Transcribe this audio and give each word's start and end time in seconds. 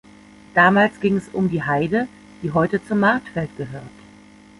Damals 0.55 0.99
ging 0.99 1.17
es 1.17 1.27
um 1.29 1.47
die 1.47 1.61
Heide, 1.61 2.07
die 2.41 2.49
heute 2.51 2.83
zu 2.83 2.95
Martfeld 2.95 3.55
gehört. 3.55 3.83